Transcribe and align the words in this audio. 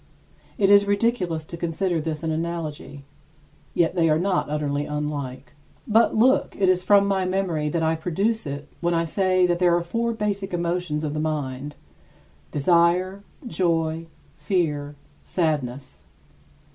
It 0.57 0.71
is 0.71 0.87
ridiculous 0.87 1.43
to 1.45 1.55
consider 1.57 2.01
this 2.01 2.23
an 2.23 2.31
analogy; 2.31 3.05
yet 3.75 3.93
they 3.93 4.09
are 4.09 4.17
not 4.17 4.49
utterly 4.49 4.87
unlike. 4.87 5.53
22. 5.83 5.83
But 5.87 6.15
look, 6.15 6.55
it 6.57 6.69
is 6.69 6.81
from 6.81 7.05
my 7.05 7.23
memory 7.25 7.69
that 7.69 7.83
I 7.83 7.93
produce 7.93 8.47
it 8.47 8.67
when 8.79 8.95
I 8.95 9.03
say 9.03 9.45
that 9.45 9.59
there 9.59 9.75
are 9.77 9.83
four 9.83 10.11
basic 10.13 10.55
emotions 10.55 11.03
of 11.03 11.13
the 11.13 11.19
mind: 11.19 11.75
desire, 12.49 13.21
joy, 13.47 14.07
fear, 14.35 14.95
sadness. 15.23 16.07